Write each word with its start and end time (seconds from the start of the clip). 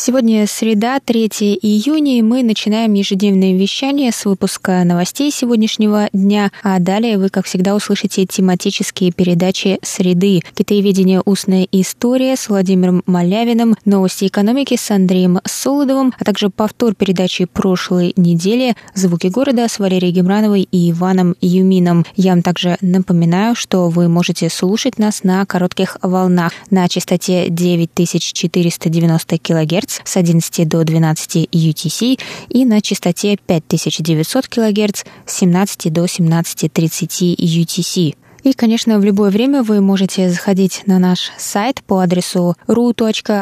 Сегодня 0.00 0.46
среда, 0.46 1.00
3 1.04 1.26
июня, 1.60 2.18
и 2.18 2.22
мы 2.22 2.44
начинаем 2.44 2.94
ежедневное 2.94 3.58
вещание 3.58 4.12
с 4.12 4.26
выпуска 4.26 4.84
новостей 4.84 5.32
сегодняшнего 5.32 6.08
дня, 6.12 6.52
а 6.62 6.78
далее 6.78 7.18
вы, 7.18 7.30
как 7.30 7.46
всегда, 7.46 7.74
услышите 7.74 8.24
тематические 8.24 9.10
передачи 9.10 9.80
«Среды», 9.82 10.42
«Китаеведение. 10.54 11.20
Устная 11.24 11.66
история» 11.72 12.36
с 12.36 12.48
Владимиром 12.48 13.02
Малявиным, 13.06 13.74
«Новости 13.84 14.28
экономики» 14.28 14.76
с 14.76 14.88
Андреем 14.92 15.40
Солодовым, 15.44 16.14
а 16.16 16.24
также 16.24 16.48
повтор 16.48 16.94
передачи 16.94 17.46
прошлой 17.46 18.12
недели 18.16 18.76
«Звуки 18.94 19.26
города» 19.26 19.66
с 19.66 19.80
Валерией 19.80 20.12
Гемрановой 20.12 20.68
и 20.70 20.92
Иваном 20.92 21.34
Юмином. 21.40 22.06
Я 22.14 22.34
вам 22.34 22.42
также 22.42 22.76
напоминаю, 22.82 23.56
что 23.56 23.88
вы 23.88 24.06
можете 24.06 24.48
слушать 24.48 25.00
нас 25.00 25.24
на 25.24 25.44
коротких 25.44 25.96
волнах 26.02 26.52
на 26.70 26.88
частоте 26.88 27.48
9490 27.48 29.38
кГц 29.38 29.87
кГц 29.88 30.00
с 30.04 30.16
11 30.16 30.68
до 30.68 30.84
12 30.84 31.48
UTC 31.52 32.20
и 32.48 32.64
на 32.64 32.80
частоте 32.80 33.36
5900 33.46 34.46
кГц 34.46 35.04
с 35.26 35.38
17 35.38 35.92
до 35.92 36.04
17.30 36.04 37.36
UTC. 37.36 38.14
И, 38.44 38.52
конечно, 38.52 39.00
в 39.00 39.04
любое 39.04 39.30
время 39.30 39.64
вы 39.64 39.80
можете 39.80 40.30
заходить 40.30 40.82
на 40.86 41.00
наш 41.00 41.32
сайт 41.38 41.82
по 41.84 41.98
адресу 41.98 42.54
ru.rti.org.tw 42.68 43.38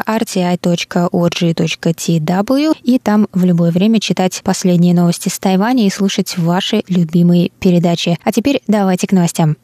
и 2.83 2.99
там 2.99 3.27
в 3.31 3.45
любое 3.45 3.71
время 3.71 3.99
читать 3.99 4.41
последние 4.43 4.95
новости 4.95 5.29
с 5.29 5.37
Тайваня 5.37 5.85
и 5.85 5.91
слушать 5.91 6.35
ваши 6.37 6.83
любимые 6.87 7.51
передачи. 7.59 8.17
А 8.23 8.31
теперь 8.31 8.63
давайте 8.67 9.05
к 9.05 9.11
новостям. 9.11 9.57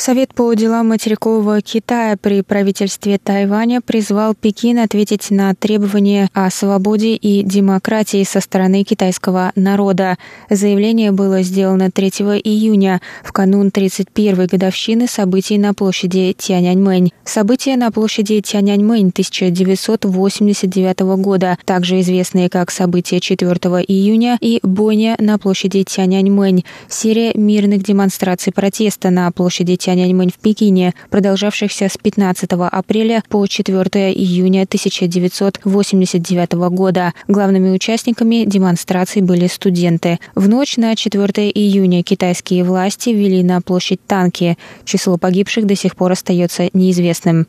Совет 0.00 0.32
по 0.32 0.54
делам 0.54 0.88
материкового 0.88 1.60
Китая 1.60 2.16
при 2.16 2.40
правительстве 2.40 3.18
Тайваня 3.18 3.82
призвал 3.82 4.34
Пекин 4.34 4.78
ответить 4.78 5.30
на 5.30 5.54
требования 5.54 6.30
о 6.32 6.48
свободе 6.48 7.16
и 7.16 7.42
демократии 7.42 8.24
со 8.24 8.40
стороны 8.40 8.82
китайского 8.82 9.52
народа. 9.56 10.16
Заявление 10.48 11.12
было 11.12 11.42
сделано 11.42 11.90
3 11.90 12.08
июня, 12.42 13.02
в 13.22 13.32
канун 13.32 13.68
31-й 13.68 14.46
годовщины 14.46 15.06
событий 15.06 15.58
на 15.58 15.74
площади 15.74 16.32
Тяньаньмэнь. 16.32 17.12
События 17.26 17.76
на 17.76 17.90
площади 17.90 18.40
Тяньаньмэнь 18.40 19.10
1989 19.10 21.00
года, 21.00 21.58
также 21.66 22.00
известные 22.00 22.48
как 22.48 22.70
события 22.70 23.20
4 23.20 23.50
июня 23.86 24.38
и 24.40 24.60
бойня 24.62 25.16
на 25.18 25.36
площади 25.36 25.84
Тяньаньмэнь, 25.84 26.64
серия 26.88 27.34
мирных 27.34 27.82
демонстраций 27.82 28.50
протеста 28.50 29.10
на 29.10 29.30
площади 29.30 29.76
Тяньаньмэнь 29.76 29.89
Тяньаньмэнь 29.90 30.30
в 30.30 30.38
Пекине, 30.38 30.94
продолжавшихся 31.10 31.88
с 31.88 31.96
15 31.96 32.48
апреля 32.52 33.24
по 33.28 33.44
4 33.44 34.12
июня 34.12 34.62
1989 34.62 36.52
года. 36.52 37.12
Главными 37.26 37.70
участниками 37.70 38.44
демонстраций 38.46 39.20
были 39.20 39.48
студенты. 39.48 40.20
В 40.36 40.48
ночь 40.48 40.76
на 40.76 40.94
4 40.94 41.50
июня 41.50 42.04
китайские 42.04 42.62
власти 42.62 43.10
ввели 43.10 43.42
на 43.42 43.60
площадь 43.60 43.98
танки. 44.06 44.56
Число 44.84 45.18
погибших 45.18 45.66
до 45.66 45.74
сих 45.74 45.96
пор 45.96 46.12
остается 46.12 46.70
неизвестным. 46.72 47.48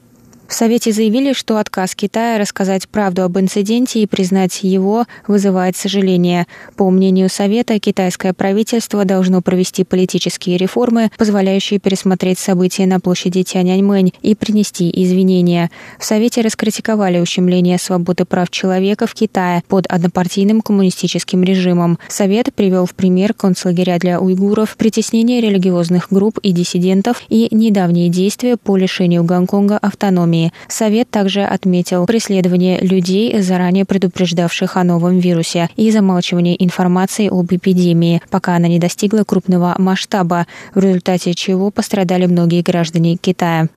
В 0.52 0.54
Совете 0.54 0.92
заявили, 0.92 1.32
что 1.32 1.60
отказ 1.60 1.96
Китая 1.96 2.38
рассказать 2.38 2.90
правду 2.90 3.24
об 3.24 3.40
инциденте 3.40 4.02
и 4.02 4.06
признать 4.06 4.64
его 4.64 5.06
вызывает 5.26 5.78
сожаление. 5.78 6.46
По 6.76 6.90
мнению 6.90 7.30
Совета, 7.30 7.80
китайское 7.80 8.34
правительство 8.34 9.06
должно 9.06 9.42
провести 9.42 9.86
политические 9.86 10.58
реформы, 10.58 11.10
позволяющие 11.18 11.80
пересмотреть 11.80 12.38
события 12.38 12.86
на 12.86 13.00
площади 13.00 13.44
Тяньаньмэнь 13.44 14.12
и 14.22 14.36
принести 14.36 14.92
извинения. 14.94 15.72
В 15.98 16.04
Совете 16.04 16.42
раскритиковали 16.42 17.20
ущемление 17.20 17.78
свободы 17.78 18.26
прав 18.26 18.50
человека 18.50 19.08
в 19.08 19.14
Китае 19.14 19.64
под 19.70 19.88
однопартийным 19.88 20.60
коммунистическим 20.60 21.44
режимом. 21.44 21.98
Совет 22.10 22.54
привел 22.54 22.86
в 22.86 22.94
пример 22.94 23.34
концлагеря 23.34 23.98
для 24.00 24.20
уйгуров, 24.20 24.76
притеснение 24.76 25.40
религиозных 25.40 26.08
групп 26.12 26.40
и 26.40 26.52
диссидентов 26.52 27.22
и 27.30 27.48
недавние 27.52 28.10
действия 28.10 28.58
по 28.58 28.76
лишению 28.76 29.24
Гонконга 29.24 29.78
автономии. 29.78 30.41
Совет 30.68 31.10
также 31.10 31.44
отметил 31.44 32.06
преследование 32.06 32.80
людей, 32.80 33.42
заранее 33.42 33.86
предупреждавших 33.86 34.78
о 34.78 34.84
новом 34.84 35.20
вирусе, 35.20 35.70
и 35.76 35.92
замалчивание 35.92 36.62
информации 36.64 37.30
об 37.32 37.54
эпидемии, 37.54 38.22
пока 38.30 38.56
она 38.56 38.68
не 38.68 38.80
достигла 38.80 39.24
крупного 39.24 39.76
масштаба, 39.78 40.48
в 40.74 40.80
результате 40.80 41.34
чего 41.34 41.70
пострадали 41.72 42.26
многие 42.26 42.62
граждане 42.62 43.18
Китая. 43.18 43.68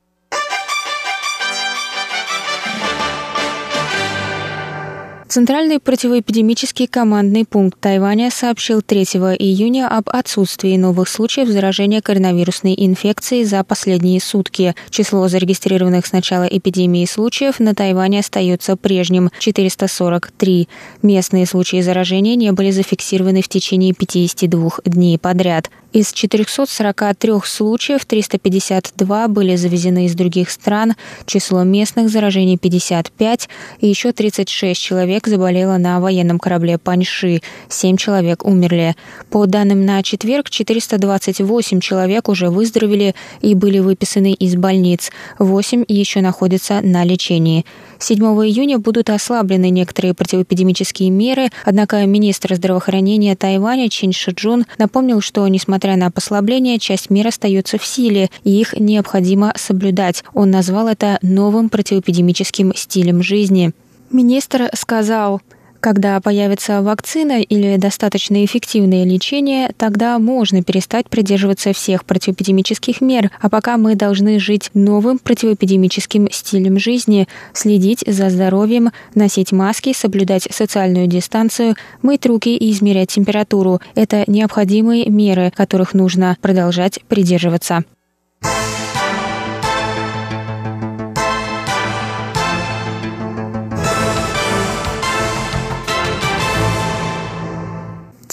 Центральный 5.27 5.81
противоэпидемический 5.81 6.87
командный 6.87 7.47
пункт 7.47 7.81
Тайваня 7.81 8.31
сообщил 8.31 8.83
3 8.83 9.05
июня 9.39 9.89
об 9.89 10.11
отсутствии 10.11 10.77
новых 10.77 11.09
случаев 11.09 11.49
заражения 11.49 12.03
коронавирусной 12.03 12.75
инфекцией 12.77 13.45
за 13.45 13.65
последние 13.65 14.21
сутки. 14.21 14.75
Число 14.91 15.27
зарегистрированных 15.29 16.07
с 16.07 16.13
начала 16.13 16.45
эпидемии 16.45 17.07
случаев 17.07 17.59
на 17.59 17.75
Тайване 17.75 18.21
остается 18.21 18.77
прежним– 18.77 19.31
443. 19.39 20.69
Местные 21.03 21.47
случаи 21.47 21.81
заражения 21.81 22.37
не 22.37 22.53
были 22.53 22.71
зафиксированы 22.71 23.41
в 23.41 23.49
течение 23.49 23.95
52 23.95 24.71
дней 24.85 25.19
подряд. 25.19 25.71
Из 25.95 26.13
443 26.13 27.33
случаев 27.45 28.05
352 28.05 29.29
были 29.29 29.55
завезены 29.55 30.07
из 30.07 30.17
других 30.17 30.51
стран, 30.51 30.95
число 31.25 31.63
местных 31.63 32.09
заражений 32.09 32.59
55, 32.59 33.49
и 33.79 33.87
еще 33.87 34.11
36 34.11 34.81
человек 34.81 35.29
заболело 35.29 35.77
на 35.77 36.01
военном 36.01 36.41
корабле 36.41 36.79
Паньши, 36.79 37.43
7 37.69 37.97
человек 37.97 38.45
умерли. 38.45 38.97
По 39.31 39.47
данным 39.47 39.87
на 39.87 40.03
четверг, 40.03 40.51
428 40.51 41.79
человек 41.79 42.29
уже 42.29 42.51
выздоровели 42.51 43.15
и 43.41 43.55
были 43.55 43.79
выписаны 43.79 44.33
из 44.33 44.57
больниц, 44.57 45.13
8 45.39 45.85
еще 45.87 46.23
находятся 46.23 46.81
на 46.81 47.05
лечении. 47.05 47.65
7 48.01 48.19
июня 48.19 48.81
будут 48.81 49.11
ослаблены 49.11 49.71
некоторые 49.71 50.13
противоэпидемические 50.13 51.11
меры, 51.11 51.51
однако 51.65 52.05
министр 52.05 52.57
здравоохранения 52.57 53.37
Тайваня 53.37 53.89
Чин 53.89 54.13
Шиджун 54.13 54.67
напомнил, 54.77 55.21
что, 55.21 55.47
несмотря 55.47 55.84
на 55.93 56.11
послабление, 56.11 56.79
часть 56.79 57.11
мер 57.11 57.29
остается 57.29 57.79
в 57.79 57.85
силе, 57.85 58.31
и 58.43 58.51
их 58.51 58.75
необходимо 58.75 59.53
соблюдать. 59.57 60.25
Он 60.35 60.51
назвал 60.51 60.89
это 60.89 61.19
новым 61.23 61.69
противоэпидемическим 61.69 62.75
стилем 62.75 63.23
жизни. 63.23 63.73
Министр 64.11 64.71
сказал, 64.75 65.41
когда 65.85 66.19
появится 66.19 66.81
вакцина 66.81 67.43
или 67.43 67.77
достаточно 67.77 68.43
эффективное 68.43 69.05
лечение, 69.05 69.71
тогда 69.77 70.19
можно 70.19 70.63
перестать 70.63 71.11
придерживаться 71.11 71.75
всех 71.75 72.07
противоэпидемических 72.07 73.03
мер, 73.03 73.31
а 73.39 73.51
пока 73.51 73.77
мы 73.77 73.95
должны 73.95 74.41
жить 74.41 74.71
новым 74.73 75.19
противоэпидемическим 75.19 76.31
стилем 76.33 76.79
жизни, 76.79 77.29
следить 77.53 78.03
за 78.07 78.31
здоровьем, 78.31 78.93
носить 79.15 79.53
маски, 79.53 79.93
соблюдать 79.95 80.49
социальную 80.51 81.07
дистанцию, 81.07 81.77
мыть 82.01 82.25
руки 82.25 82.57
и 82.57 82.73
измерять 82.73 83.11
температуру. 83.11 83.83
Это 83.95 84.25
необходимые 84.27 85.11
меры, 85.11 85.53
которых 85.55 85.93
нужно 85.93 86.39
продолжать 86.41 87.01
придерживаться. 87.09 87.85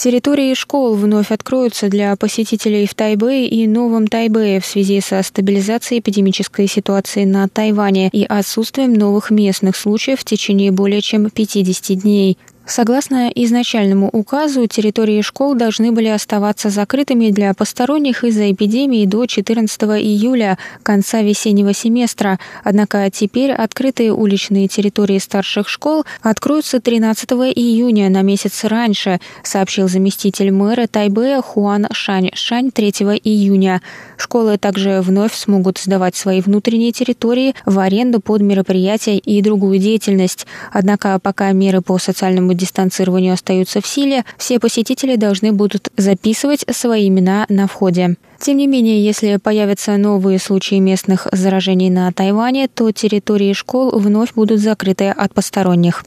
Территории 0.02 0.52
школ 0.54 0.96
вновь 0.96 1.30
откроются 1.30 1.88
для 1.88 2.16
посетителей 2.16 2.88
в 2.88 2.94
Тайбэе 2.96 3.46
и 3.46 3.68
Новом 3.68 4.08
Тайбэе 4.08 4.58
в 4.58 4.66
связи 4.66 5.00
со 5.00 5.22
стабилизацией 5.22 6.00
эпидемической 6.00 6.66
ситуации 6.66 7.24
на 7.24 7.48
Тайване 7.48 8.08
и 8.08 8.24
отсутствием 8.24 8.94
новых 8.94 9.30
местных 9.30 9.76
случаев 9.76 10.18
в 10.18 10.24
течение 10.24 10.72
более 10.72 11.02
чем 11.02 11.30
50 11.30 12.00
дней. 12.00 12.36
Согласно 12.64 13.28
изначальному 13.28 14.08
указу, 14.08 14.66
территории 14.68 15.20
школ 15.20 15.54
должны 15.54 15.90
были 15.90 16.06
оставаться 16.06 16.70
закрытыми 16.70 17.30
для 17.30 17.52
посторонних 17.54 18.22
из-за 18.22 18.52
эпидемии 18.52 19.04
до 19.04 19.26
14 19.26 19.82
июля, 19.82 20.58
конца 20.84 21.22
весеннего 21.22 21.74
семестра. 21.74 22.38
Однако 22.62 23.10
теперь 23.10 23.50
открытые 23.50 24.12
уличные 24.12 24.68
территории 24.68 25.18
старших 25.18 25.68
школ 25.68 26.04
откроются 26.22 26.80
13 26.80 27.30
июня, 27.32 28.08
на 28.10 28.22
месяц 28.22 28.62
раньше, 28.64 29.20
сообщил 29.42 29.88
заместитель 29.88 30.52
мэра 30.52 30.86
Тайбэя 30.86 31.42
Хуан 31.42 31.88
Шань 31.90 32.30
Шань 32.34 32.70
3 32.70 32.90
июня. 33.24 33.82
Школы 34.16 34.56
также 34.56 35.00
вновь 35.00 35.34
смогут 35.34 35.78
сдавать 35.78 36.14
свои 36.14 36.40
внутренние 36.40 36.92
территории 36.92 37.56
в 37.66 37.80
аренду 37.80 38.20
под 38.20 38.40
мероприятия 38.40 39.18
и 39.18 39.42
другую 39.42 39.78
деятельность. 39.78 40.46
Однако 40.72 41.18
пока 41.18 41.50
меры 41.50 41.80
по 41.80 41.98
социальному 41.98 42.51
социальному 42.52 42.54
дистанцированию 42.54 43.34
остаются 43.34 43.80
в 43.80 43.86
силе, 43.86 44.24
все 44.38 44.58
посетители 44.58 45.16
должны 45.16 45.52
будут 45.52 45.90
записывать 45.96 46.64
свои 46.70 47.08
имена 47.08 47.46
на 47.48 47.66
входе. 47.66 48.16
Тем 48.38 48.56
не 48.56 48.66
менее, 48.66 49.04
если 49.04 49.36
появятся 49.36 49.96
новые 49.96 50.38
случаи 50.38 50.80
местных 50.80 51.28
заражений 51.32 51.90
на 51.90 52.10
Тайване, 52.12 52.68
то 52.68 52.90
территории 52.90 53.52
школ 53.52 53.90
вновь 53.98 54.34
будут 54.34 54.60
закрыты 54.60 55.10
от 55.10 55.32
посторонних. 55.34 56.04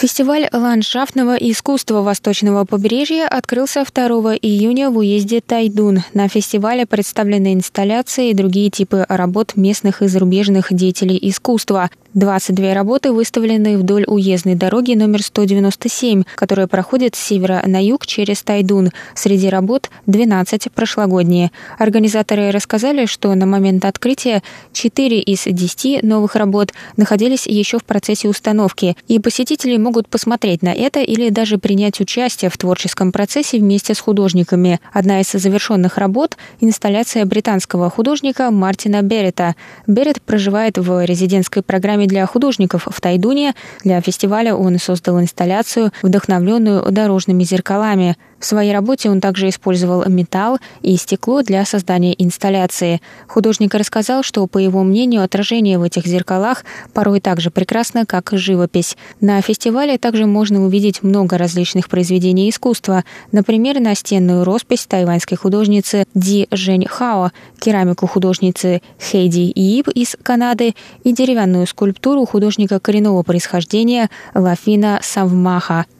Фестиваль 0.00 0.48
ландшафтного 0.50 1.36
искусства 1.36 2.00
Восточного 2.00 2.64
побережья 2.64 3.28
открылся 3.28 3.84
2 3.84 4.34
июня 4.36 4.88
в 4.88 4.96
уезде 4.96 5.42
Тайдун. 5.42 6.04
На 6.14 6.26
фестивале 6.26 6.86
представлены 6.86 7.52
инсталляции 7.52 8.30
и 8.30 8.34
другие 8.34 8.70
типы 8.70 9.04
работ 9.10 9.56
местных 9.56 10.00
и 10.00 10.06
зарубежных 10.06 10.68
деятелей 10.70 11.18
искусства. 11.20 11.90
22 12.14 12.74
работы 12.74 13.12
выставлены 13.12 13.78
вдоль 13.78 14.04
уездной 14.04 14.56
дороги 14.56 14.94
номер 14.94 15.22
197, 15.22 16.24
которая 16.34 16.66
проходит 16.66 17.14
с 17.14 17.20
севера 17.20 17.62
на 17.64 17.80
юг 17.80 18.04
через 18.04 18.42
Тайдун. 18.42 18.90
Среди 19.14 19.48
работ 19.48 19.90
12 20.06 20.72
прошлогодние. 20.72 21.52
Организаторы 21.78 22.50
рассказали, 22.50 23.06
что 23.06 23.32
на 23.36 23.46
момент 23.46 23.84
открытия 23.84 24.42
4 24.72 25.20
из 25.20 25.44
10 25.44 26.02
новых 26.02 26.34
работ 26.34 26.72
находились 26.96 27.46
еще 27.46 27.78
в 27.78 27.84
процессе 27.84 28.28
установки, 28.28 28.96
и 29.06 29.20
посетители 29.20 29.76
могут 29.76 30.08
посмотреть 30.08 30.62
на 30.62 30.74
это 30.74 31.00
или 31.00 31.28
даже 31.28 31.58
принять 31.58 32.00
участие 32.00 32.50
в 32.50 32.58
творческом 32.58 33.12
процессе 33.12 33.58
вместе 33.58 33.94
с 33.94 34.00
художниками. 34.00 34.80
Одна 34.92 35.20
из 35.20 35.30
завершенных 35.30 35.96
работ– 35.96 36.36
инсталляция 36.60 37.24
британского 37.24 37.88
художника 37.88 38.50
Мартина 38.50 39.02
Беррета. 39.02 39.54
Беррет 39.86 40.20
проживает 40.22 40.76
в 40.76 41.04
резидентской 41.04 41.62
программе 41.62 41.99
программе 42.00 42.06
для 42.06 42.26
художников 42.26 42.88
в 42.90 43.00
Тайдуне. 43.00 43.54
Для 43.84 44.00
фестиваля 44.00 44.54
он 44.54 44.78
создал 44.78 45.20
инсталляцию, 45.20 45.92
вдохновленную 46.02 46.90
дорожными 46.90 47.44
зеркалами. 47.44 48.16
В 48.40 48.46
своей 48.46 48.72
работе 48.72 49.10
он 49.10 49.20
также 49.20 49.50
использовал 49.50 50.08
металл 50.08 50.58
и 50.80 50.96
стекло 50.96 51.42
для 51.42 51.64
создания 51.66 52.14
инсталляции. 52.16 53.02
Художник 53.28 53.74
рассказал, 53.74 54.22
что, 54.22 54.46
по 54.46 54.56
его 54.56 54.82
мнению, 54.82 55.22
отражение 55.22 55.78
в 55.78 55.82
этих 55.82 56.06
зеркалах 56.06 56.64
порой 56.94 57.20
так 57.20 57.38
же 57.40 57.50
прекрасно, 57.50 58.06
как 58.06 58.30
живопись. 58.32 58.96
На 59.20 59.42
фестивале 59.42 59.98
также 59.98 60.24
можно 60.24 60.64
увидеть 60.64 61.02
много 61.02 61.36
различных 61.36 61.90
произведений 61.90 62.48
искусства, 62.48 63.04
например, 63.30 63.78
настенную 63.78 64.44
роспись 64.44 64.86
тайваньской 64.86 65.36
художницы 65.36 66.06
Ди 66.14 66.48
Жень 66.50 66.86
Хао, 66.86 67.32
керамику 67.58 68.06
художницы 68.06 68.80
Хейди 68.98 69.52
Ииб 69.54 69.88
из 69.88 70.16
Канады 70.22 70.74
и 71.04 71.12
деревянную 71.12 71.66
скульптуру 71.66 72.24
художника 72.24 72.80
коренного 72.80 73.22
происхождения 73.22 74.08
Лафина 74.34 75.00
Савмаха– 75.02 75.84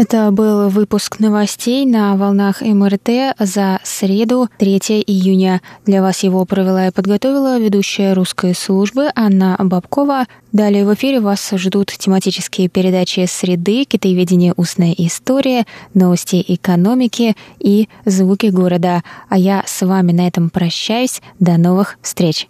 Это 0.00 0.30
был 0.30 0.68
выпуск 0.68 1.18
новостей 1.18 1.84
на 1.84 2.16
волнах 2.16 2.62
МРТ 2.62 3.34
за 3.40 3.80
среду, 3.82 4.48
3 4.58 5.02
июня. 5.04 5.60
Для 5.86 6.02
вас 6.02 6.22
его 6.22 6.44
провела 6.44 6.86
и 6.86 6.92
подготовила 6.92 7.58
ведущая 7.58 8.12
русской 8.12 8.54
службы 8.54 9.10
Анна 9.16 9.56
Бабкова. 9.58 10.26
Далее 10.52 10.86
в 10.86 10.94
эфире 10.94 11.18
вас 11.18 11.50
ждут 11.52 11.88
тематические 11.88 12.68
передачи 12.68 13.26
«Среды», 13.28 13.84
«Китаеведение. 13.86 14.54
Устная 14.56 14.94
история», 14.96 15.66
«Новости 15.94 16.44
экономики» 16.46 17.34
и 17.58 17.88
«Звуки 18.04 18.46
города». 18.50 19.02
А 19.28 19.36
я 19.36 19.64
с 19.66 19.84
вами 19.84 20.12
на 20.12 20.28
этом 20.28 20.50
прощаюсь. 20.50 21.20
До 21.40 21.56
новых 21.56 21.98
встреч! 22.02 22.46